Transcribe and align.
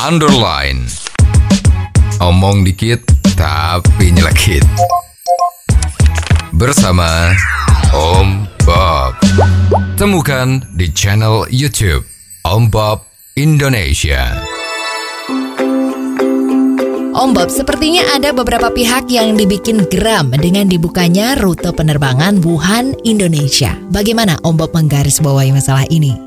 underline. 0.00 0.84
Omong 2.20 2.64
dikit 2.64 3.00
tapi 3.36 4.12
nyelekit. 4.12 4.64
Bersama 6.56 7.32
Om 7.92 8.48
Bob. 8.64 9.16
Temukan 9.96 10.64
di 10.76 10.88
channel 10.92 11.44
YouTube 11.52 12.04
Om 12.44 12.68
Bob 12.72 13.04
Indonesia. 13.36 14.36
Om 17.16 17.32
Bob, 17.32 17.48
sepertinya 17.48 18.04
ada 18.12 18.36
beberapa 18.36 18.68
pihak 18.68 19.08
yang 19.08 19.40
dibikin 19.40 19.88
geram 19.88 20.28
dengan 20.36 20.68
dibukanya 20.68 21.32
rute 21.40 21.72
penerbangan 21.72 22.44
Wuhan, 22.44 22.92
Indonesia. 23.08 23.72
Bagaimana 23.88 24.36
Om 24.44 24.60
Bob 24.60 24.76
menggarisbawahi 24.76 25.56
masalah 25.56 25.88
ini? 25.88 26.25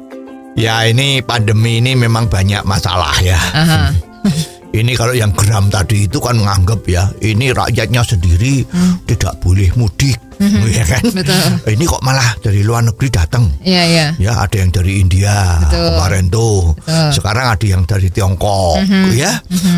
Ya 0.57 0.85
ini 0.87 1.21
pandemi 1.21 1.81
ini 1.81 1.93
memang 1.97 2.29
banyak 2.29 2.65
masalah 2.65 3.13
ya. 3.21 3.39
Aha. 3.53 3.81
Ini 4.69 4.93
kalau 4.93 5.17
yang 5.17 5.33
geram 5.33 5.65
tadi 5.73 6.05
itu 6.05 6.21
kan 6.21 6.37
menganggap 6.37 6.85
ya 6.85 7.09
ini 7.25 7.49
rakyatnya 7.49 8.05
sendiri 8.05 8.61
tidak 9.09 9.41
boleh 9.41 9.65
mudik, 9.73 10.21
ya 10.69 10.83
kan? 10.83 11.03
Betul. 11.03 11.43
Ini 11.67 11.83
kok 11.83 11.99
malah 11.99 12.39
dari 12.39 12.63
luar 12.63 12.81
negeri 12.81 13.07
datang. 13.07 13.51
Iya, 13.59 13.83
iya. 13.85 14.05
Ya 14.15 14.31
ada 14.39 14.55
yang 14.55 14.71
dari 14.71 14.99
India 14.99 15.59
Betul. 15.61 15.85
kemarin 15.91 16.25
tuh. 16.27 16.61
Betul. 16.75 16.95
Mhm. 16.95 17.11
Sekarang 17.11 17.45
ada 17.51 17.65
yang 17.65 17.83
dari 17.83 18.07
Tiongkok, 18.09 18.79
ya. 19.11 19.31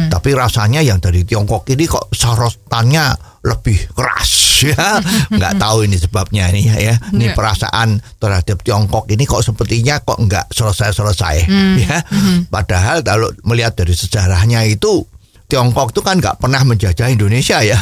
Tapi 0.08 0.30
rasanya 0.32 0.80
yang 0.80 0.98
dari 0.98 1.22
Tiongkok 1.22 1.66
ini 1.68 1.84
kok 1.84 2.10
sorotannya 2.12 3.06
lebih 3.42 3.90
keras 3.92 4.32
ya. 4.70 5.02
Nggak 5.28 5.58
tahu 5.58 5.90
ini 5.90 5.98
sebabnya 5.98 6.46
ini 6.50 6.70
ya. 6.70 6.94
Ini 7.10 7.34
Iya. 7.34 7.34
perasaan 7.34 7.98
terhadap 8.18 8.62
Tiongkok 8.62 9.10
ini 9.10 9.26
kok 9.26 9.42
sepertinya 9.42 9.98
kok 10.00 10.22
nggak 10.22 10.54
selesai-selesai 10.54 11.36
Hmm. 11.50 11.76
ya. 11.76 11.98
Padahal 12.48 13.02
kalau 13.02 13.34
melihat 13.44 13.74
dari 13.74 13.92
sejarahnya 13.92 14.62
itu 14.66 15.10
Tiongkok 15.52 15.92
itu 15.92 16.00
kan 16.00 16.16
nggak 16.24 16.40
pernah 16.40 16.64
menjajah 16.64 17.12
Indonesia 17.12 17.60
ya. 17.60 17.76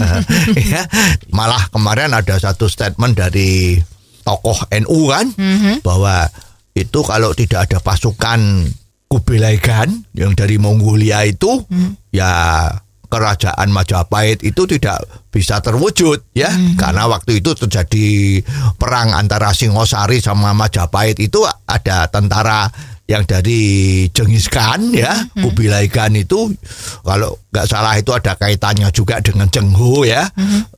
ya. 0.72 0.82
Malah 1.28 1.68
kemarin 1.68 2.16
ada 2.16 2.40
satu 2.40 2.72
statement 2.72 3.20
dari 3.20 3.76
tokoh 4.24 4.56
NU 4.88 5.12
kan 5.12 5.28
bahwa 5.84 6.24
itu 6.72 7.04
kalau 7.04 7.36
tidak 7.36 7.68
ada 7.68 7.78
pasukan 7.84 8.40
Kubilai 9.12 9.60
Khan 9.60 10.08
yang 10.16 10.32
dari 10.32 10.56
Mongolia 10.56 11.20
itu 11.28 11.60
ya 12.16 12.64
kerajaan 13.12 13.68
Majapahit 13.68 14.40
itu 14.40 14.64
tidak 14.64 15.04
bisa 15.28 15.60
terwujud 15.60 16.32
ya 16.32 16.48
karena 16.80 17.04
waktu 17.12 17.44
itu 17.44 17.52
terjadi 17.52 18.40
perang 18.80 19.12
antara 19.12 19.52
Singosari 19.52 20.24
sama 20.24 20.56
Majapahit 20.56 21.20
itu 21.20 21.44
ada 21.68 22.08
tentara 22.08 22.72
yang 23.10 23.26
dari 23.26 24.06
Genghis 24.14 24.46
Khan 24.46 24.94
ya 24.94 25.10
Kubilai 25.34 25.90
Khan 25.90 26.14
itu 26.14 26.54
kalau 27.02 27.34
nggak 27.50 27.66
salah 27.66 27.98
itu 27.98 28.14
ada 28.14 28.38
kaitannya 28.38 28.88
juga 28.94 29.18
dengan 29.18 29.50
Cheng 29.50 29.74
Ho 29.74 30.06
ya 30.06 30.26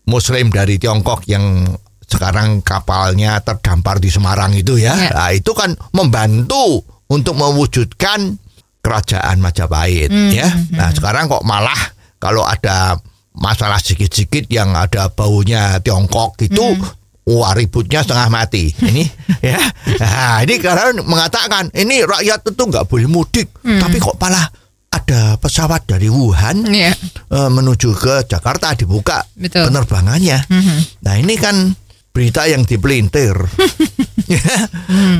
Muslim 0.08 0.48
dari 0.48 0.80
Tiongkok 0.80 1.28
yang 1.28 1.69
sekarang 2.05 2.62
kapalnya 2.62 3.41
terdampar 3.42 3.98
di 3.98 4.12
Semarang 4.12 4.55
itu 4.55 4.78
ya. 4.78 4.95
Ya. 4.95 5.11
Nah, 5.11 5.30
itu 5.34 5.50
kan 5.56 5.75
membantu 5.97 6.84
untuk 7.11 7.34
mewujudkan 7.34 8.39
kerajaan 8.84 9.41
Majapahit 9.41 10.12
ya. 10.30 10.45
Nah 10.77 10.92
sekarang 10.92 11.33
kok 11.33 11.41
malah 11.48 11.97
kalau 12.20 12.45
ada 12.45 13.00
masalah 13.33 13.80
sedikit-sedikit 13.80 14.47
yang 14.52 14.77
ada 14.77 15.08
baunya 15.08 15.80
Tiongkok 15.80 16.36
itu 16.45 16.77
Wah 17.25 17.53
ributnya 17.53 18.00
setengah 18.00 18.28
mati. 18.28 18.69
Ini 18.70 19.05
ya. 19.50 19.61
Nah, 19.97 20.44
ini 20.44 20.61
karena 20.61 20.92
mengatakan 21.00 21.72
ini 21.72 22.05
rakyat 22.05 22.44
itu 22.44 22.62
nggak 22.62 22.84
boleh 22.84 23.08
mudik. 23.08 23.48
Tapi 23.61 23.97
kok 23.97 24.17
malah 24.17 24.44
ada 24.89 25.34
pesawat 25.34 25.84
dari 25.84 26.06
Wuhan 26.06 26.70
Iya. 26.70 26.95
eh, 27.27 27.50
menuju 27.50 27.91
ke 27.95 28.14
Jakarta 28.25 28.72
dibuka 28.72 29.27
Betul. 29.34 29.67
penerbangannya. 29.67 30.39
Nah 31.01 31.14
ini 31.17 31.35
kan 31.35 31.73
berita 32.11 32.45
yang 32.45 32.62
dipelintir. 32.62 33.35
Ya, 34.24 34.41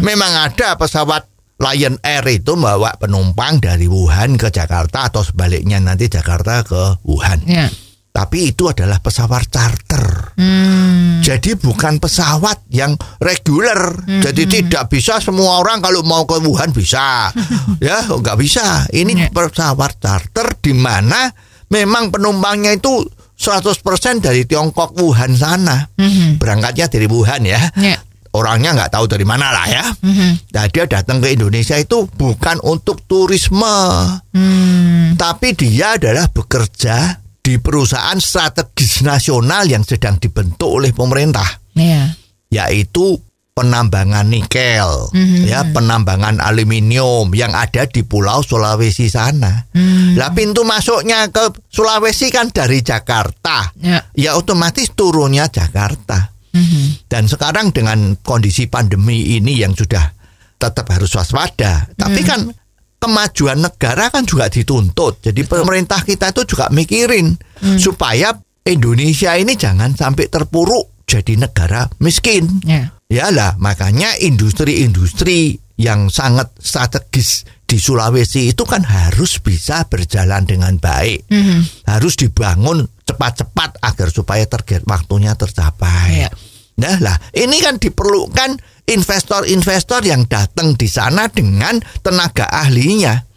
memang 0.01 0.33
ada 0.49 0.81
pesawat 0.81 1.29
Lion 1.61 2.01
Air 2.01 2.25
itu 2.31 2.57
membawa 2.57 2.97
penumpang 2.97 3.61
dari 3.61 3.85
Wuhan 3.85 4.41
ke 4.41 4.49
Jakarta 4.49 5.13
atau 5.13 5.21
sebaliknya 5.21 5.77
nanti 5.77 6.09
Jakarta 6.09 6.65
ke 6.65 7.05
Wuhan. 7.05 7.45
Iya. 7.45 7.69
tapi 8.09 8.49
itu 8.49 8.65
adalah 8.65 9.03
pesawat 9.03 9.51
charter. 9.51 10.33
Hmm. 10.41 10.64
Jadi 11.35 11.59
bukan 11.59 11.99
pesawat 11.99 12.63
yang 12.71 12.95
reguler. 13.19 13.99
Jadi 14.23 14.47
tidak 14.47 14.87
bisa 14.87 15.19
semua 15.19 15.59
orang 15.59 15.83
kalau 15.83 16.07
mau 16.07 16.23
ke 16.23 16.39
Wuhan 16.39 16.71
bisa. 16.71 17.35
ya, 17.83 18.07
nggak 18.07 18.39
bisa. 18.39 18.87
Ini 18.87 19.13
Ya. 19.19 19.29
pesawat 19.29 19.99
charter 19.99 20.55
di 20.63 20.71
mana 20.71 21.27
memang 21.67 22.15
penumpangnya 22.15 22.79
itu 22.79 23.03
100% 23.35 23.83
dari 24.23 24.47
Tiongkok 24.47 24.95
Wuhan 24.95 25.35
sana. 25.35 25.91
Mhm. 25.99 26.39
Berangkatnya 26.39 26.87
dari 26.87 27.11
Wuhan 27.11 27.43
ya. 27.43 27.67
Ya. 27.75 27.99
Orangnya 28.31 28.75
nggak 28.75 28.95
tahu 28.95 29.07
dari 29.07 29.23
mana 29.23 29.51
lah 29.51 29.67
ya. 29.67 29.85
Mhm. 29.91 30.55
Nah, 30.55 30.67
dia 30.67 30.87
datang 30.87 31.19
ke 31.19 31.31
Indonesia 31.31 31.75
itu 31.75 32.07
bukan 32.11 32.59
untuk 32.63 33.03
turisme, 33.07 33.75
Hmm. 34.31 35.15
tapi 35.15 35.55
dia 35.55 35.95
adalah 35.95 36.27
bekerja 36.27 37.23
di 37.45 37.61
perusahaan 37.61 38.17
strategis 38.17 39.05
nasional 39.05 39.69
yang 39.69 39.85
sedang 39.85 40.17
dibentuk 40.17 40.81
oleh 40.81 40.97
pemerintah 40.97 41.61
Iya. 41.77 42.17
yaitu 42.49 43.21
penambangan 43.55 44.27
nikel, 44.27 45.13
Mhm. 45.15 45.47
ya 45.47 45.63
penambangan 45.71 46.43
aluminium 46.43 47.31
yang 47.37 47.55
ada 47.55 47.87
di 47.87 48.03
Pulau 48.03 48.43
Sulawesi 48.43 49.07
sana. 49.07 49.71
Hmm. 49.71 50.19
Lah 50.19 50.35
pintu 50.35 50.67
masuknya 50.67 51.31
ke 51.31 51.55
Sulawesi 51.71 52.35
kan 52.35 52.51
dari 52.51 52.83
Jakarta, 52.83 53.71
Ya. 53.79 54.03
ya 54.19 54.35
otomatis 54.35 54.91
turunnya 54.99 55.47
Jakarta. 55.47 56.35
Mhm. 56.51 57.07
Dan 57.07 57.31
sekarang 57.31 57.71
dengan 57.71 58.19
kondisi 58.27 58.67
pandemi 58.67 59.39
ini 59.39 59.63
yang 59.63 59.79
sudah 59.79 60.03
tetap 60.59 60.91
harus 60.91 61.15
waspada, 61.15 61.87
tapi 61.95 62.27
kan 62.27 62.51
kemajuan 63.05 63.61
negara 63.61 64.09
kan 64.09 64.25
juga 64.25 64.49
dituntut. 64.49 65.21
Jadi 65.21 65.45
pemerintah 65.45 66.01
kita 66.01 66.33
itu 66.33 66.57
juga 66.57 66.73
mikirin 66.73 67.37
supaya 67.77 68.33
Indonesia 68.65 69.37
ini 69.37 69.61
jangan 69.61 69.93
sampai 69.93 70.33
terpuruk 70.33 71.05
jadi 71.05 71.37
negara 71.37 71.85
miskin. 72.01 72.65
Ya. 72.65 72.97
Ya 73.13 73.29
lah, 73.29 73.61
makanya 73.61 74.17
industri-industri 74.17 75.61
yang 75.77 76.09
sangat 76.09 76.49
strategis 76.57 77.45
di 77.69 77.77
Sulawesi 77.77 78.55
itu 78.57 78.65
kan 78.65 78.81
harus 78.87 79.39
bisa 79.45 79.85
berjalan 79.87 80.49
dengan 80.49 80.81
baik. 80.81 81.29
Mhm. 81.29 81.85
Harus 81.85 82.17
dibangun 82.17 82.89
cepat-cepat 83.05 83.85
agar 83.85 84.09
supaya 84.09 84.49
target 84.49 84.89
waktunya 84.89 85.37
tercapai. 85.37 86.25
Iya. 86.25 86.31
Nah 86.75 86.97
lah, 86.99 87.17
ini 87.37 87.61
kan 87.63 87.79
diperlukan 87.79 88.59
investor-investor 88.85 90.05
yang 90.05 90.29
datang 90.29 90.77
di 90.77 90.89
sana 90.89 91.29
dengan 91.29 91.81
tenaga 92.05 92.49
ahlinya. 92.49 93.35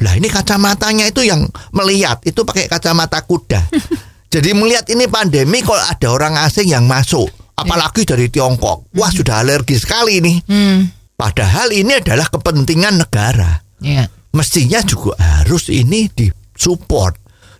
Lah 0.00 0.16
ini 0.16 0.32
kacamatanya 0.32 1.12
itu 1.12 1.28
yang 1.28 1.44
melihat 1.76 2.24
itu 2.24 2.40
pakai 2.44 2.68
kacamata 2.72 3.20
kuda. 3.24 3.60
Jadi 4.32 4.56
melihat 4.56 4.88
ini 4.88 5.04
pandemi 5.12 5.60
kalau 5.60 5.84
ada 5.84 6.08
orang 6.08 6.40
asing 6.40 6.72
yang 6.72 6.88
masuk, 6.88 7.28
apalagi 7.52 8.08
dari 8.08 8.32
Tiongkok, 8.32 8.88
wah 8.96 9.12
sudah 9.12 9.44
alergi 9.44 9.76
sekali 9.76 10.24
nih. 10.24 10.36
Hmm. 10.48 10.88
Padahal 11.20 11.68
ini 11.76 12.00
adalah 12.00 12.32
kepentingan 12.32 12.96
negara. 12.96 13.60
Ya. 13.84 14.08
Mestinya 14.32 14.80
juga 14.80 15.20
harus 15.20 15.68
ini 15.68 16.08
disupport. 16.08 17.12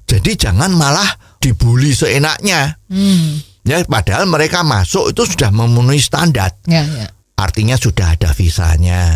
Jadi 0.09 0.33
jangan 0.35 0.73
malah 0.73 1.37
dibully 1.37 1.93
seenaknya. 1.93 2.81
Hmm. 2.89 3.37
Ya, 3.63 3.85
padahal 3.85 4.27
mereka 4.27 4.65
masuk 4.65 5.13
itu 5.13 5.23
sudah 5.29 5.53
memenuhi 5.53 6.01
standar. 6.01 6.57
Ya, 6.67 6.83
ya. 6.83 7.07
Artinya 7.37 7.75
sudah 7.75 8.15
ada 8.15 8.31
visanya. 8.37 9.13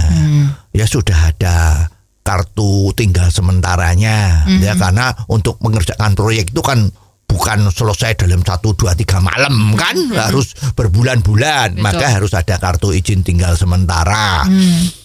Ya 0.75 0.85
sudah 0.89 1.31
ada 1.35 1.87
kartu 2.27 2.91
tinggal 2.99 3.31
sementaranya. 3.31 4.45
Ya 4.59 4.75
karena 4.75 5.15
untuk 5.31 5.63
mengerjakan 5.63 6.19
proyek 6.19 6.51
itu 6.51 6.63
kan 6.65 6.91
bukan 7.27 7.69
selesai 7.75 8.15
dalam 8.23 8.41
satu 8.47 8.79
dua 8.79 8.95
tiga 8.95 9.19
malam 9.19 9.75
kan 9.75 9.99
harus 10.15 10.55
berbulan-bulan 10.79 11.75
Betul. 11.75 11.83
maka 11.83 12.07
harus 12.07 12.31
ada 12.39 12.55
kartu 12.55 12.95
izin 12.95 13.27
tinggal 13.27 13.59
sementara 13.59 14.47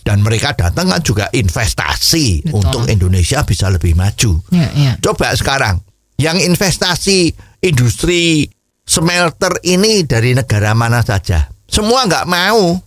dan 0.06 0.22
mereka 0.22 0.54
datang 0.54 0.94
kan 0.94 1.02
juga 1.02 1.34
investasi 1.34 2.46
Betul. 2.46 2.62
untuk 2.62 2.82
Indonesia 2.94 3.42
bisa 3.42 3.74
lebih 3.74 3.98
maju 3.98 4.38
Ya, 4.54 4.70
ya. 4.70 4.94
Coba 5.02 5.34
sekarang 5.34 5.82
yang 6.22 6.38
investasi 6.38 7.34
industri 7.66 8.46
smelter 8.86 9.58
ini 9.66 10.06
dari 10.06 10.38
negara 10.38 10.78
mana 10.78 11.02
saja? 11.02 11.50
Semua 11.66 12.06
nggak 12.06 12.30
mau, 12.30 12.78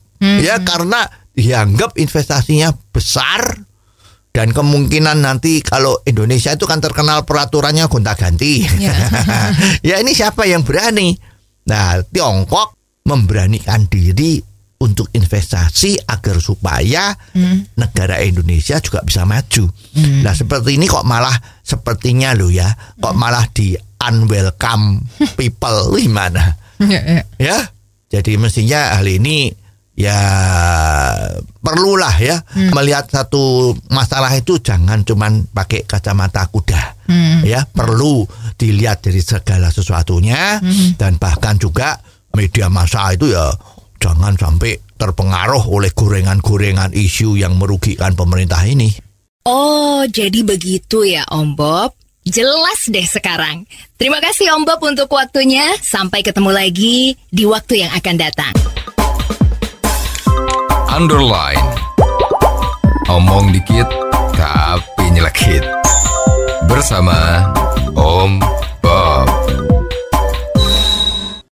ya 0.43 0.61
karena 0.63 1.05
dianggap 1.35 1.99
investasinya 1.99 2.71
besar 2.95 3.59
dan 4.35 4.51
kemungkinan 4.51 5.23
nanti 5.23 5.63
kalau 5.63 6.03
Indonesia 6.03 6.51
itu 6.51 6.67
kan 6.67 6.83
terkenal 6.83 7.23
peraturannya 7.23 7.87
gonta-ganti. 7.87 8.67
Ya. 8.83 8.95
ya 9.95 9.97
ini 10.03 10.11
siapa 10.11 10.43
yang 10.43 10.67
berani? 10.67 11.15
Nah, 11.71 12.03
Tiongkok 12.03 12.75
memberanikan 13.07 13.87
diri 13.87 14.43
untuk 14.83 15.09
investasi 15.15 15.97
agar 16.03 16.37
supaya 16.43 17.15
negara 17.79 18.21
Indonesia 18.21 18.77
juga 18.83 19.01
bisa 19.01 19.25
maju. 19.25 19.65
Nah 20.21 20.35
seperti 20.37 20.77
ini 20.77 20.85
kok 20.85 21.07
malah 21.07 21.33
sepertinya 21.65 22.37
lo 22.37 22.53
ya, 22.53 22.69
kok 23.01 23.17
malah 23.17 23.49
di 23.49 23.73
unwelcome 23.97 25.01
people 25.39 25.95
gimana? 25.97 26.53
ya. 27.41 27.59
Jadi 28.13 28.37
mestinya 28.37 28.99
hal 28.99 29.09
ini 29.09 29.49
ya 29.95 30.19
perlulah 31.63 32.15
ya 32.19 32.43
melihat 32.75 33.07
satu 33.07 33.75
masalah 33.95 34.35
itu 34.35 34.59
jangan 34.59 35.07
cuman 35.07 35.47
pakai 35.55 35.87
kacamata 35.87 36.47
kuda. 36.51 37.07
Ya, 37.45 37.69
perlu 37.69 38.25
dilihat 38.57 39.05
dari 39.05 39.21
segala 39.21 39.69
sesuatunya 39.69 40.59
dan 40.97 41.21
bahkan 41.21 41.61
juga 41.61 42.01
media 42.35 42.67
massa 42.73 43.13
itu 43.15 43.31
ya 43.31 43.53
jangan 44.01 44.35
sampai 44.35 44.77
terpengaruh 44.95 45.65
oleh 45.69 45.93
gorengan-gorengan 45.93 46.97
isu 46.97 47.37
yang 47.39 47.61
merugikan 47.61 48.17
pemerintah 48.17 48.63
ini. 48.65 48.91
Oh, 49.45 50.09
jadi 50.09 50.41
begitu 50.41 51.05
ya 51.05 51.29
Om 51.29 51.55
Bob. 51.55 51.93
Jelas 52.25 52.89
deh 52.89 53.05
sekarang. 53.05 53.69
Terima 54.01 54.17
kasih 54.25 54.57
Om 54.57 54.65
Bob 54.65 54.81
untuk 54.81 55.13
waktunya. 55.13 55.77
Sampai 55.85 56.25
ketemu 56.25 56.57
lagi 56.57 57.13
di 57.29 57.45
waktu 57.45 57.85
yang 57.85 57.93
akan 57.93 58.17
datang. 58.17 58.74
Underline. 60.95 61.59
Omong 63.11 63.51
dikit 63.51 63.83
tapi 64.39 65.11
nyelekit. 65.11 65.67
Bersama 66.71 67.51
Om 67.99 68.39